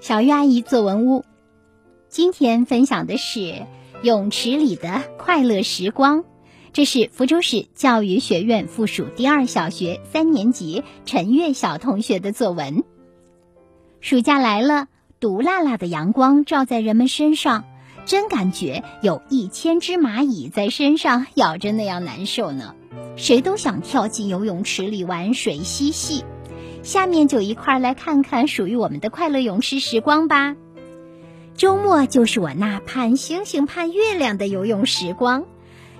[0.00, 1.26] 小鱼阿姨作文屋，
[2.08, 3.66] 今天分享的是
[4.02, 6.24] 泳池里的快乐时光。
[6.72, 12.82] 这是福州市教育学院附属第二小学三年级陈月小同学的作文。
[14.00, 14.88] 暑假来了，
[15.20, 17.64] 毒辣辣的阳光照在人们身上，
[18.06, 22.74] 真感觉有一千只蚂蚁在身上咬着那样难受呢。
[23.16, 26.24] 谁都想跳进游泳池里玩水嬉戏。
[26.82, 30.56] 下面就一块来看看属于我们的快乐泳池时光吧。
[31.56, 35.44] 周末就是我那盼星星盼月亮的游泳时光，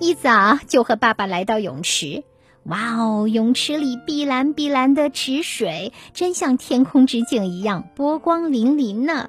[0.00, 2.24] 一早就和爸爸来到泳池。
[2.64, 9.28] 哇哦，泳池里碧蓝碧蓝的池水，真像天空之镜一样波光粼粼呢。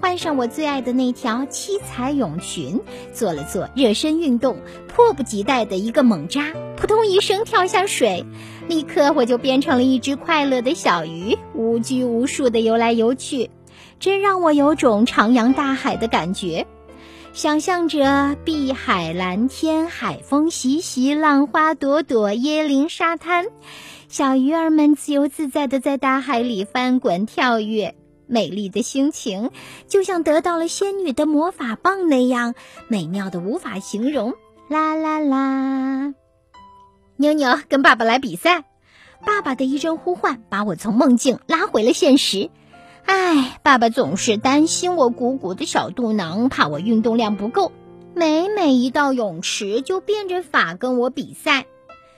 [0.00, 2.80] 换上我最爱的那条七彩泳裙，
[3.12, 4.56] 做了做热身运动，
[4.88, 8.24] 迫不及待的一个猛扎，扑通一声跳下水，
[8.66, 13.50] 立刻我就变成了一只快乐的小鱼，无拘无束的游来游去，
[13.98, 16.66] 真让我有种徜徉大海的感觉。
[17.32, 23.46] 想象着碧海蓝天，海风习习，浪花朵朵，椰林沙滩，
[24.08, 27.94] 小鱼儿们自由自在的在大海里翻滚跳跃。
[28.30, 29.50] 美丽的心情，
[29.88, 32.54] 就像得到了仙女的魔法棒那样
[32.88, 34.34] 美妙的无法形容。
[34.68, 36.14] 啦啦啦！
[37.16, 38.64] 妞妞跟爸爸来比赛，
[39.26, 42.50] 爸爸的一声呼唤把我从梦境拉回了现实。
[43.04, 47.72] 唉，爸爸总是担心我鼓鼓的小肚囊，怕我运动量不够，
[48.14, 51.66] 每每一到泳池就变着法跟我比赛。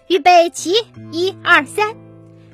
[0.09, 0.75] 预备起，
[1.11, 2.02] 一二三。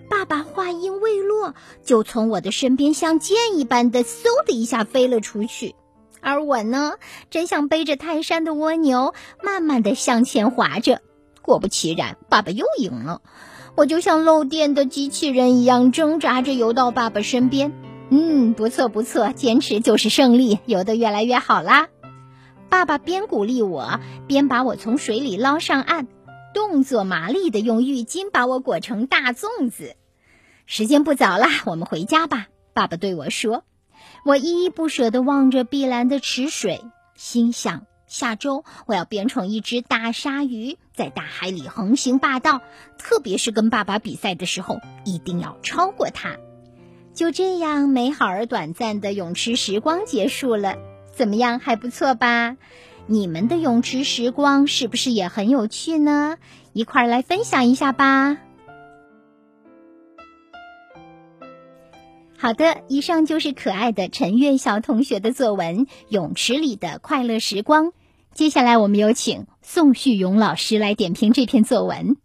[0.09, 5.75] 爸爸话音未落，就从我的身边像箭一般的嗖的一下飞了出去，
[6.20, 6.95] 而我呢，
[7.31, 11.00] 真像背着泰山的蜗牛，慢慢的向前滑着。
[11.42, 13.23] 果不其然，爸爸又赢了。
[13.75, 17.72] 我就像漏电的机器人一样挣扎着游到爸爸身边。
[18.11, 21.89] 嗯，不错不错，坚持就是胜利，游得越来越好啦。
[22.69, 26.09] 爸爸边鼓励我，边把我从水里捞上岸。
[26.59, 29.95] 动作麻利的用浴巾把我裹成大粽子。
[30.67, 32.49] 时间不早了，我们回家吧。
[32.73, 33.63] 爸爸对我说。
[34.25, 36.83] 我依依不舍地望着碧蓝的池水，
[37.15, 42.61] 心想：下周我要变成一只大鲨鱼，在大海里横行霸道。
[42.99, 46.39] 特别是跟爸爸比赛的时候，一定要超过他。
[47.15, 50.75] 就这样，美好而短暂的泳池时光结束了。
[51.13, 52.57] 怎么样，还不错吧？
[53.11, 56.37] 你们的泳池时光是不是也很有趣呢？
[56.75, 58.37] 一块儿来分享一下吧。
[62.37, 67.87] 好的，以上就是可爱的陈月小同学的作文《泳池里的快乐时光》。
[68.35, 72.19] 接下来，我们有请宋旭勇老师来点评这篇作文。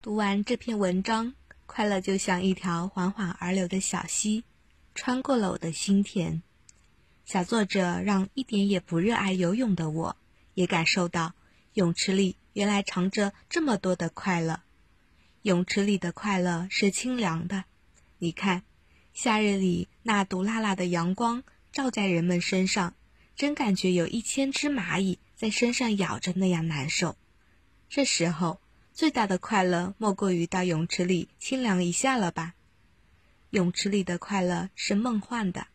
[0.00, 1.34] 读完这篇文章，
[1.66, 4.44] 快乐就像一条缓缓而流的小溪，
[4.94, 6.42] 穿过了我的心田。
[7.24, 10.16] 小作者让一点也不热爱游泳的我。
[10.60, 11.32] 也感受到，
[11.72, 14.60] 泳池里原来藏着这么多的快乐。
[15.40, 17.64] 泳池里的快乐是清凉的。
[18.18, 18.62] 你看，
[19.14, 22.92] 夏日里那毒辣辣的阳光照在人们身上，
[23.34, 27.16] 真感觉有一千只蚂蚁在身上咬着那样难受。
[27.88, 28.60] 这时候，
[28.92, 32.52] 最大的快乐莫过于到泳池里清凉一下了吧？
[33.48, 35.68] 泳池里的快乐是梦幻的，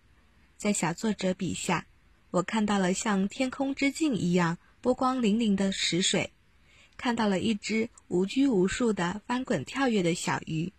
[0.58, 1.88] 在小作者笔下，
[2.30, 4.60] 我看到了像天空之镜一样。
[4.86, 6.32] 波光粼粼的池水，
[6.96, 10.74] 看到了一只无拘无束的翻滚跳跃的小鱼，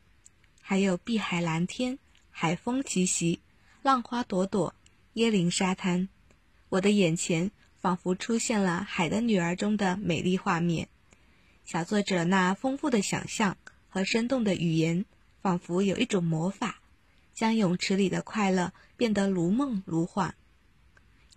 [0.63, 1.99] 还有碧海蓝天、
[2.31, 3.41] 海风习习、
[3.83, 4.77] 浪花朵朵、
[5.15, 6.09] 椰林沙滩。
[6.69, 7.51] 我的眼前
[7.81, 10.87] 仿佛出现了《海的女儿》中的美丽画面。
[11.65, 13.57] 小作者那丰富的想象
[13.89, 15.05] 和生动的语言，
[15.43, 16.81] 仿佛有一种魔法，
[17.35, 20.37] 将泳池里的快乐变得如梦如幻。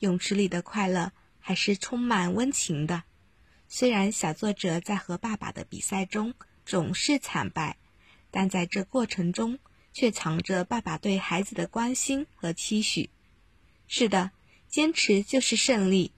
[0.02, 1.12] 泳池里的快乐。
[1.50, 3.02] 还是充满温情的。
[3.68, 7.78] 虽然小作者在和爸爸的比赛中总是惨败，
[8.30, 9.58] 但在这过程中
[9.92, 13.10] 却藏着爸爸对孩子的关心和期许。
[13.88, 14.30] 是的，
[14.68, 16.12] 坚持就是胜利。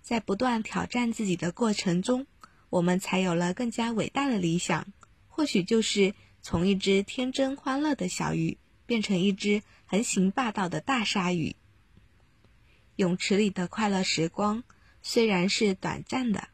[0.00, 2.26] 在不断挑战自己的过程中，
[2.70, 4.86] 我们才有了更加伟大的理想。
[5.26, 11.56] 或许就是从一只天真欢乐的小鱼，变成一只横行霸道的大鲨鱼。
[12.96, 14.64] 泳池里的快乐时光。
[15.10, 16.48] 虽然是短暂的，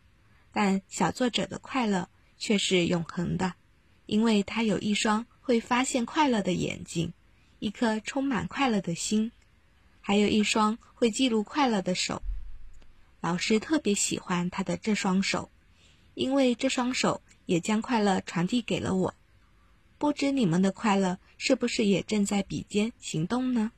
[0.53, 2.09] 但小作者的快乐
[2.39, 3.55] 却是永恒的，
[4.07, 7.13] 因为他有一双会发现快乐的眼睛，
[7.59, 9.33] 一颗充满快乐的心，
[10.01, 12.23] 还有一双会记录快乐的手。
[13.21, 15.51] 老师特别喜欢他的这双手，
[16.15, 19.15] 因为这双手也将快乐传递给了我。
[19.99, 23.73] 不知你们的快乐是不是也正在笔尖行动呢？